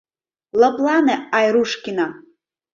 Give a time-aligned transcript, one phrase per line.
[0.59, 2.07] Лыплане, Айрушкина.